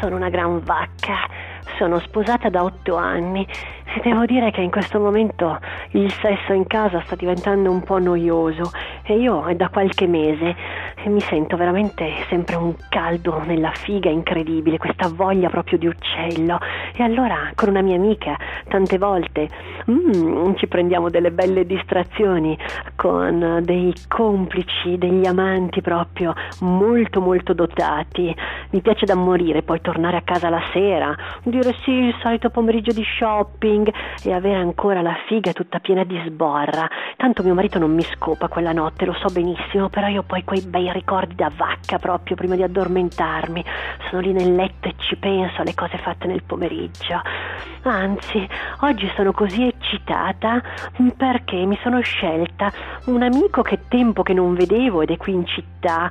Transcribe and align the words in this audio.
sono 0.00 0.16
una 0.16 0.28
gran 0.28 0.60
vacca. 0.60 1.28
Sono 1.78 1.98
sposata 2.00 2.48
da 2.48 2.62
otto 2.62 2.96
anni. 2.96 3.46
E 3.84 4.00
devo 4.02 4.24
dire 4.24 4.50
che 4.50 4.60
in 4.60 4.70
questo 4.70 4.98
momento 4.98 5.58
il 5.90 6.12
sesso 6.12 6.52
in 6.52 6.66
casa 6.66 7.02
sta 7.04 7.16
diventando 7.16 7.70
un 7.70 7.82
po' 7.82 7.98
noioso. 7.98 8.70
E 9.02 9.16
io 9.16 9.44
è 9.46 9.54
da 9.54 9.68
qualche 9.68 10.06
mese 10.06 10.54
mi 11.10 11.20
sento 11.20 11.56
veramente 11.56 12.24
sempre 12.28 12.56
un 12.56 12.74
caldo 12.88 13.42
nella 13.44 13.70
figa 13.70 14.10
incredibile, 14.10 14.78
questa 14.78 15.08
voglia 15.08 15.48
proprio 15.48 15.78
di 15.78 15.86
uccello. 15.86 16.58
E 16.94 17.02
allora 17.02 17.52
con 17.54 17.68
una 17.68 17.82
mia 17.82 17.96
amica 17.96 18.36
tante 18.68 18.98
volte 18.98 19.48
mm, 19.90 20.54
ci 20.56 20.66
prendiamo 20.66 21.08
delle 21.10 21.30
belle 21.30 21.64
distrazioni 21.66 22.58
con 22.96 23.60
dei 23.62 23.92
complici, 24.08 24.98
degli 24.98 25.26
amanti 25.26 25.80
proprio 25.80 26.34
molto 26.60 27.20
molto 27.20 27.52
dotati. 27.52 28.34
Mi 28.70 28.80
piace 28.80 29.06
da 29.06 29.14
morire 29.14 29.62
poi 29.62 29.80
tornare 29.80 30.16
a 30.16 30.22
casa 30.22 30.48
la 30.48 30.62
sera, 30.72 31.14
dire 31.44 31.74
sì 31.84 31.90
il 31.90 32.16
solito 32.20 32.50
pomeriggio 32.50 32.92
di 32.92 33.04
shopping 33.04 33.92
e 34.24 34.32
avere 34.32 34.56
ancora 34.56 35.02
la 35.02 35.16
figa 35.26 35.52
tutta 35.52 35.78
piena 35.78 36.04
di 36.04 36.20
sborra. 36.26 36.88
Tanto 37.16 37.42
mio 37.42 37.54
marito 37.54 37.78
non 37.78 37.94
mi 37.94 38.02
scopa 38.02 38.48
quella 38.48 38.72
notte, 38.72 39.04
lo 39.04 39.14
so 39.14 39.32
benissimo, 39.32 39.88
però 39.88 40.08
io 40.08 40.22
poi 40.22 40.42
quei 40.44 40.62
bei 40.62 40.88
ricordi 40.96 41.34
da 41.34 41.50
vacca 41.54 41.98
proprio 41.98 42.36
prima 42.36 42.56
di 42.56 42.62
addormentarmi. 42.62 43.64
Sono 44.10 44.20
lì 44.20 44.32
nel 44.32 44.54
letto 44.54 44.88
e 44.88 44.94
ci 44.96 45.16
penso 45.16 45.60
alle 45.60 45.74
cose 45.74 45.98
fatte 45.98 46.26
nel 46.26 46.42
pomeriggio. 46.42 47.20
Anzi, 47.82 48.46
oggi 48.80 49.08
sono 49.14 49.30
così 49.30 49.68
eccitata 49.68 50.60
perché 51.16 51.64
mi 51.64 51.78
sono 51.82 52.00
scelta 52.00 52.72
un 53.04 53.22
amico 53.22 53.62
che 53.62 53.82
tempo 53.86 54.24
che 54.24 54.32
non 54.32 54.54
vedevo 54.54 55.02
ed 55.02 55.10
è 55.10 55.16
qui 55.16 55.34
in 55.34 55.46
città, 55.46 56.10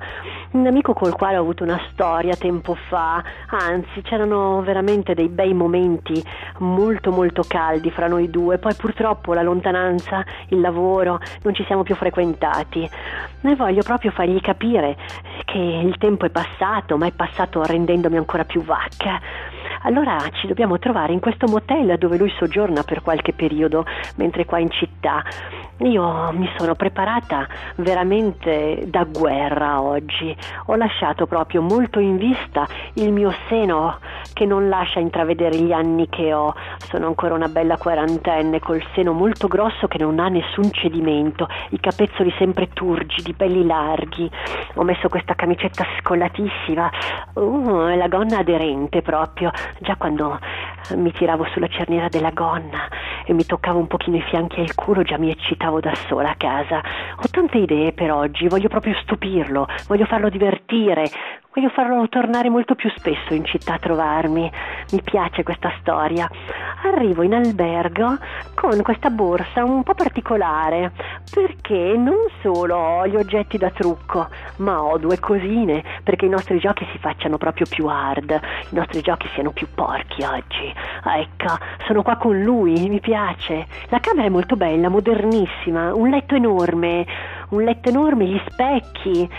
un 0.52 0.66
amico 0.66 0.94
col 0.94 1.14
quale 1.14 1.36
ho 1.36 1.42
avuto 1.42 1.64
una 1.64 1.80
storia 1.92 2.34
tempo 2.38 2.76
fa, 2.76 3.22
anzi 3.50 4.02
c'erano 4.04 4.62
veramente 4.62 5.14
dei 5.14 5.28
bei 5.28 5.54
momenti 5.54 6.24
molto 6.60 7.12
molto 7.12 7.44
caldi 7.46 7.92
fra 7.92 8.08
noi 8.08 8.30
due, 8.30 8.58
poi 8.58 8.74
purtroppo 8.76 9.34
la 9.34 9.42
lontananza, 9.42 10.24
il 10.50 10.62
lavoro, 10.62 11.20
non 11.42 11.54
ci 11.54 11.66
siamo 11.66 11.84
più 11.84 11.96
frequentati. 11.96 12.90
E 13.48 13.56
voglio 13.56 13.84
proprio 13.84 14.12
fargli 14.12 14.42
capire 14.42 14.98
che 15.46 15.58
il 15.60 15.96
tempo 15.98 16.26
è 16.26 16.30
passato, 16.30 16.98
ma 16.98 17.06
è 17.06 17.12
passato 17.12 17.64
rendendomi 17.64 18.18
ancora 18.18 18.44
più 18.44 18.64
vacca. 18.64 19.22
Allora 19.84 20.18
ci 20.34 20.48
dobbiamo 20.48 20.80
trovare 20.80 21.14
in 21.14 21.20
questo 21.20 21.48
motel 21.48 21.98
dove 22.00 22.18
lui 22.18 22.34
soggiorna 22.38 22.82
per 22.84 23.04
qualche 23.04 23.34
periodo, 23.34 23.86
mentre 24.16 24.46
qua 24.46 24.58
in 24.58 24.72
città. 24.72 25.24
Io 25.80 26.32
mi 26.32 26.50
sono 26.58 26.74
preparata 26.74 27.46
veramente 27.76 28.86
da 28.88 29.04
guerra 29.04 29.82
oggi. 29.82 30.34
Ho 30.68 30.76
lasciato 30.76 31.28
proprio 31.28 31.62
molto 31.62 32.00
in 32.00 32.16
vista 32.16 32.66
il 32.94 33.12
mio 33.12 33.34
seno 33.50 34.00
che 34.32 34.46
non 34.46 34.70
lascia 34.70 35.02
intravedere 35.02 35.58
gli 35.58 35.74
anni 35.74 36.08
che 36.08 36.34
ho. 36.34 36.56
Sono 36.78 37.08
ancora 37.08 37.34
una 37.34 37.50
bella 37.50 37.76
quarantenne 37.76 38.62
col 38.62 38.82
seno 38.94 39.12
molto 39.12 39.50
grosso 39.50 39.88
che 39.88 39.98
non 39.98 40.18
ha 40.20 40.30
nessun 40.30 40.72
cedimento, 40.72 41.50
i 41.72 41.80
capezzoli 41.82 42.34
sempre 42.38 42.70
turgidi, 42.70 43.34
belli 43.34 43.66
larghi. 43.66 44.32
Ho 44.76 44.84
messo 44.84 45.10
questa 45.10 45.36
camicetta 45.36 45.86
scollatissima, 46.00 46.90
uh, 47.34 47.96
la 47.98 48.08
gonna 48.08 48.38
aderente 48.38 49.02
proprio, 49.02 49.52
già 49.80 49.98
quando 49.98 50.40
mi 50.96 51.12
tiravo 51.12 51.46
sulla 51.52 51.68
cerniera 51.68 52.08
della 52.08 52.32
gonna 52.32 52.88
e 53.26 53.34
mi 53.34 53.46
toccavo 53.46 53.80
un 53.80 53.88
pochino 53.88 54.18
i 54.18 54.22
fianchi 54.22 54.62
il 54.62 54.76
culo, 54.76 55.02
già 55.04 55.18
mi 55.18 55.32
eccitavo 55.32 55.80
da 55.80 55.94
sola 56.08 56.32
a 56.32 56.36
casa. 56.36 56.82
Ho 57.16 57.28
tante 57.30 57.58
idee 57.58 57.92
per 57.92 58.12
oggi, 58.12 58.48
voglio 58.48 58.70
proprio 58.70 58.94
stupirlo, 59.02 59.68
voglio 59.88 60.06
farlo 60.06 60.30
divertire, 60.30 61.10
voglio 61.56 61.70
farlo 61.70 62.08
tornare 62.10 62.50
molto 62.50 62.76
più 62.76 62.92
spesso 62.98 63.34
in 63.34 63.46
città 63.46 63.76
a 63.76 63.80
trovarmi. 63.80 64.52
Mi 64.92 65.02
piace 65.02 65.44
questa 65.44 65.72
storia. 65.80 66.30
Arrivo 66.84 67.24
in 67.24 67.34
albergo 67.34 68.18
con 68.54 68.82
questa 68.82 69.10
borsa 69.10 69.64
un 69.64 69.82
po' 69.84 69.94
particolare, 69.94 70.92
perché 71.34 71.96
non 71.96 72.18
solo 72.42 72.76
ho 72.76 73.08
gli 73.08 73.16
oggetti 73.16 73.58
da 73.58 73.70
trucco, 73.70 74.28
ma 74.58 74.84
ho 74.84 74.98
due 74.98 75.18
cosine, 75.20 75.82
perché 76.04 76.26
i 76.26 76.30
nostri 76.30 76.60
giochi 76.60 76.86
si 76.92 76.98
facciano 76.98 77.38
proprio 77.38 77.66
più 77.70 77.86
hard, 77.86 78.32
i 78.72 78.76
nostri 78.76 79.00
giochi 79.02 79.30
siano 79.34 79.52
più 79.52 79.68
porchi 79.74 80.24
oggi. 80.24 80.74
Ecco, 81.06 81.58
sono 81.88 82.04
qua 82.04 82.18
con 82.18 82.42
lui, 82.42 82.90
mi 82.90 83.00
piace. 83.00 83.66
La 83.88 84.00
camera 84.00 84.28
è 84.28 84.30
molto 84.30 84.58
bella, 84.58 84.90
modernissima, 84.90 85.94
un 85.96 86.10
letto 86.10 86.36
enorme, 86.36 87.06
un 87.50 87.64
letto 87.64 87.90
enorme, 87.90 88.26
gli 88.26 88.42
specchi, 88.50 89.30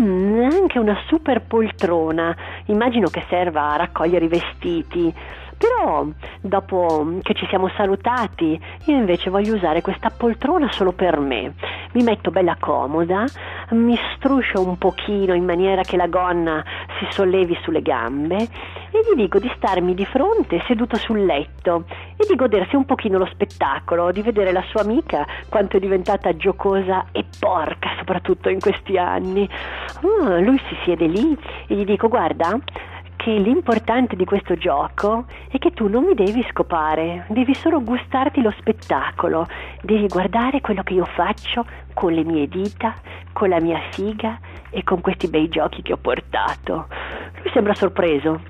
mm, 0.00 0.50
anche 0.50 0.78
una 0.78 0.96
super 1.06 1.42
poltrona. 1.42 2.34
Immagino 2.66 3.08
che 3.08 3.24
serva 3.28 3.72
a 3.72 3.76
raccogliere 3.76 4.24
i 4.24 4.28
vestiti. 4.28 5.14
Però 5.56 6.04
dopo 6.40 7.18
che 7.22 7.32
ci 7.34 7.46
siamo 7.46 7.70
salutati, 7.76 8.60
io 8.84 8.96
invece 8.96 9.30
voglio 9.30 9.54
usare 9.54 9.82
questa 9.82 10.10
poltrona 10.10 10.70
solo 10.72 10.92
per 10.92 11.18
me. 11.18 11.54
Mi 11.92 12.02
metto 12.02 12.30
bella 12.30 12.56
comoda, 12.58 13.24
mi 13.70 13.96
struscio 14.16 14.60
un 14.60 14.76
pochino 14.76 15.32
in 15.32 15.44
maniera 15.44 15.82
che 15.82 15.96
la 15.96 16.08
gonna 16.08 16.62
si 16.98 17.06
sollevi 17.08 17.56
sulle 17.62 17.82
gambe 17.82 18.48
e 18.94 19.00
gli 19.02 19.16
dico 19.16 19.40
di 19.40 19.52
starmi 19.56 19.92
di 19.92 20.04
fronte 20.04 20.62
seduto 20.68 20.96
sul 20.96 21.24
letto 21.24 21.84
e 22.16 22.24
di 22.28 22.36
godersi 22.36 22.76
un 22.76 22.84
pochino 22.84 23.18
lo 23.18 23.26
spettacolo, 23.26 24.12
di 24.12 24.22
vedere 24.22 24.52
la 24.52 24.62
sua 24.68 24.82
amica 24.82 25.26
quanto 25.48 25.78
è 25.78 25.80
diventata 25.80 26.36
giocosa 26.36 27.06
e 27.10 27.24
porca, 27.40 27.90
soprattutto 27.98 28.48
in 28.48 28.60
questi 28.60 28.96
anni. 28.96 29.48
Oh, 30.02 30.38
lui 30.38 30.60
si 30.68 30.76
siede 30.84 31.06
lì 31.06 31.36
e 31.66 31.74
gli 31.74 31.84
dico 31.84 32.06
guarda, 32.06 32.56
che 33.16 33.32
l'importante 33.32 34.14
di 34.14 34.24
questo 34.24 34.54
gioco 34.54 35.24
è 35.48 35.58
che 35.58 35.72
tu 35.72 35.88
non 35.88 36.04
mi 36.04 36.14
devi 36.14 36.46
scopare, 36.50 37.24
devi 37.30 37.54
solo 37.54 37.82
gustarti 37.82 38.42
lo 38.42 38.52
spettacolo, 38.58 39.48
devi 39.82 40.06
guardare 40.06 40.60
quello 40.60 40.84
che 40.84 40.92
io 40.92 41.06
faccio 41.06 41.64
con 41.94 42.12
le 42.12 42.22
mie 42.22 42.46
dita, 42.46 42.94
con 43.32 43.48
la 43.48 43.60
mia 43.60 43.80
figa 43.90 44.38
e 44.70 44.84
con 44.84 45.00
questi 45.00 45.28
bei 45.28 45.48
giochi 45.48 45.82
che 45.82 45.94
ho 45.94 45.96
portato. 45.96 46.86
Lui 47.42 47.50
sembra 47.52 47.74
sorpreso, 47.74 48.40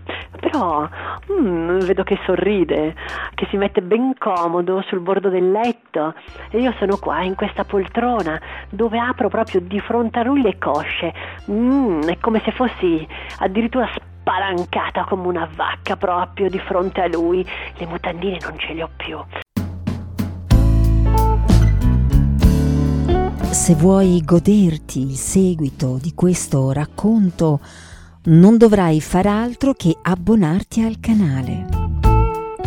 però 0.45 0.87
mm, 1.33 1.79
vedo 1.81 2.03
che 2.03 2.19
sorride, 2.27 2.95
che 3.35 3.47
si 3.49 3.57
mette 3.57 3.81
ben 3.81 4.13
comodo 4.19 4.83
sul 4.87 5.01
bordo 5.01 5.31
del 5.31 5.51
letto 5.51 6.13
e 6.51 6.61
io 6.61 6.75
sono 6.79 6.99
qua 6.99 7.23
in 7.23 7.35
questa 7.35 7.65
poltrona 7.65 8.39
dove 8.69 8.99
apro 8.99 9.31
proprio 9.31 9.61
di 9.63 9.81
fronte 9.81 10.19
a 10.19 10.23
lui 10.23 10.43
le 10.43 10.59
cosce. 10.59 11.15
Mm, 11.51 12.03
è 12.03 12.19
come 12.19 12.43
se 12.45 12.53
fossi 12.53 13.07
addirittura 13.39 13.89
spalancata 13.95 15.05
come 15.05 15.27
una 15.29 15.49
vacca 15.55 15.97
proprio 15.97 16.51
di 16.51 16.59
fronte 16.59 17.01
a 17.01 17.09
lui. 17.09 17.47
Le 17.79 17.87
mutandine 17.87 18.37
non 18.43 18.59
ce 18.59 18.75
le 18.75 18.83
ho 18.83 18.91
più. 18.95 19.19
Se 23.51 23.75
vuoi 23.77 24.21
goderti 24.23 25.01
il 25.01 25.17
seguito 25.17 25.97
di 25.99 26.13
questo 26.13 26.71
racconto, 26.73 27.61
non 28.27 28.57
dovrai 28.57 29.01
far 29.01 29.27
altro 29.27 29.75
che 29.75 29.97
abbonarti 30.01 30.83
al 30.83 30.99
canale. 30.99 31.67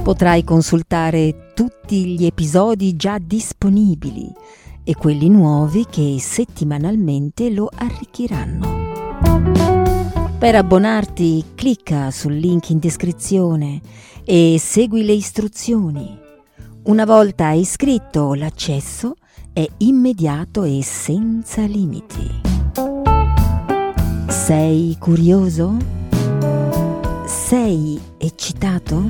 Potrai 0.03 0.43
consultare 0.43 1.51
tutti 1.55 2.05
gli 2.05 2.25
episodi 2.25 2.95
già 2.95 3.17
disponibili 3.17 4.31
e 4.83 4.95
quelli 4.95 5.29
nuovi 5.29 5.85
che 5.89 6.17
settimanalmente 6.19 7.49
lo 7.49 7.69
arricchiranno. 7.73 8.85
Per 10.37 10.55
abbonarti 10.55 11.43
clicca 11.55 12.11
sul 12.11 12.35
link 12.35 12.69
in 12.69 12.77
descrizione 12.77 13.81
e 14.23 14.57
segui 14.59 15.03
le 15.03 15.13
istruzioni. 15.13 16.15
Una 16.83 17.05
volta 17.05 17.49
iscritto 17.51 18.35
l'accesso 18.35 19.15
è 19.51 19.67
immediato 19.77 20.63
e 20.63 20.83
senza 20.83 21.63
limiti. 21.65 22.46
Sei 24.47 24.95
curioso? 24.97 25.75
Sei 27.25 27.99
eccitato? 28.17 29.03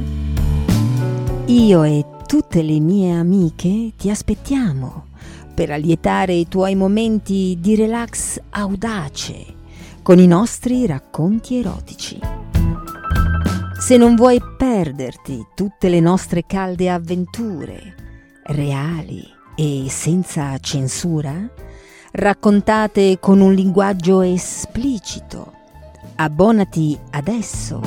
Io 1.46 1.84
e 1.84 2.04
tutte 2.26 2.64
le 2.64 2.80
mie 2.80 3.12
amiche 3.12 3.92
ti 3.96 4.10
aspettiamo 4.10 5.10
per 5.54 5.70
allietare 5.70 6.34
i 6.34 6.48
tuoi 6.48 6.74
momenti 6.74 7.56
di 7.62 7.76
relax 7.76 8.42
audace 8.50 9.46
con 10.02 10.18
i 10.18 10.26
nostri 10.26 10.88
racconti 10.88 11.60
erotici. 11.60 12.20
Se 13.80 13.96
non 13.96 14.16
vuoi 14.16 14.42
perderti 14.58 15.50
tutte 15.54 15.88
le 15.90 16.00
nostre 16.00 16.48
calde 16.48 16.90
avventure, 16.90 17.94
reali 18.46 19.24
e 19.56 19.86
senza 19.88 20.58
censura, 20.58 21.48
raccontate 22.18 23.20
con 23.20 23.40
un 23.40 23.54
linguaggio 23.54 24.22
esplicito, 24.22 25.54
abbonati 26.16 26.98
adesso. 27.12 27.82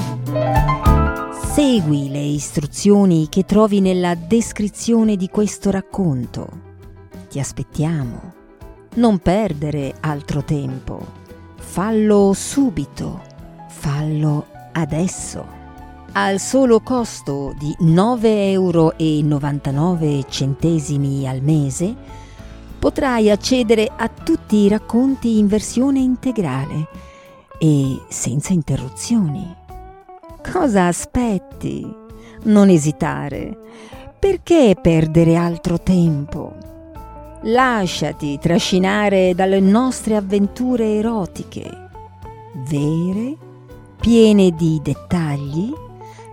Segui 1.52 2.10
le 2.10 2.20
istruzioni 2.20 3.28
che 3.28 3.44
trovi 3.44 3.80
nella 3.80 4.14
descrizione 4.14 5.16
di 5.16 5.28
questo 5.28 5.70
racconto. 5.70 6.48
Ti 7.28 7.38
aspettiamo. 7.38 8.32
Non 8.94 9.18
perdere 9.18 9.94
altro 10.00 10.42
tempo 10.42 11.18
fallo 11.70 12.32
subito, 12.34 13.22
fallo 13.68 14.46
adesso. 14.72 15.58
Al 16.12 16.40
solo 16.40 16.80
costo 16.80 17.54
di 17.56 17.72
9,99 17.80 18.24
euro 18.50 18.94
al 21.28 21.40
mese 21.42 21.94
potrai 22.80 23.30
accedere 23.30 23.92
a 23.94 24.08
tutti 24.08 24.56
i 24.56 24.68
racconti 24.68 25.38
in 25.38 25.46
versione 25.46 26.00
integrale 26.00 26.88
e 27.58 28.00
senza 28.08 28.54
interruzioni. 28.54 29.54
Cosa 30.42 30.86
aspetti? 30.86 31.86
Non 32.44 32.70
esitare. 32.70 33.54
Perché 34.18 34.76
perdere 34.80 35.36
altro 35.36 35.78
tempo? 35.78 36.56
Lasciati 37.42 38.38
trascinare 38.38 39.34
dalle 39.34 39.60
nostre 39.60 40.16
avventure 40.16 40.94
erotiche, 40.96 41.70
vere, 42.66 43.36
piene 44.00 44.52
di 44.52 44.80
dettagli, 44.82 45.70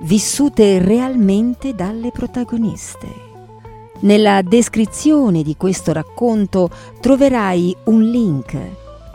vissute 0.01 0.79
realmente 0.79 1.75
dalle 1.75 2.11
protagoniste. 2.11 3.26
Nella 3.99 4.43
descrizione 4.43 5.41
di 5.41 5.57
questo 5.57 5.91
racconto 5.91 6.69
troverai 7.01 7.75
un 7.85 8.03
link. 8.03 8.55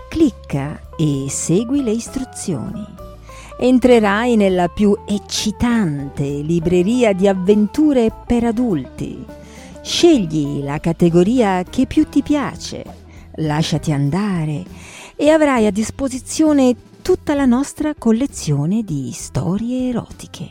Clicca 0.08 0.81
e 0.96 1.26
segui 1.29 1.84
le 1.84 1.93
istruzioni. 1.93 2.84
Entrerai 3.58 4.34
nella 4.34 4.67
più 4.67 4.96
eccitante 5.06 6.25
libreria 6.25 7.12
di 7.12 7.29
avventure 7.29 8.12
per 8.26 8.43
adulti. 8.43 9.25
Scegli 9.82 10.64
la 10.64 10.81
categoria 10.81 11.62
che 11.62 11.87
più 11.87 12.08
ti 12.08 12.23
piace, 12.23 12.84
lasciati 13.37 13.93
andare 13.93 14.64
e 15.14 15.31
avrai 15.31 15.67
a 15.67 15.70
disposizione 15.70 16.75
tutta 17.02 17.34
la 17.34 17.46
nostra 17.46 17.94
collezione 17.96 18.82
di 18.82 19.12
storie 19.12 19.90
erotiche. 19.90 20.50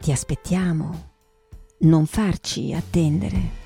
Ti 0.00 0.12
aspettiamo. 0.12 1.10
Non 1.78 2.06
farci 2.06 2.72
attendere. 2.72 3.61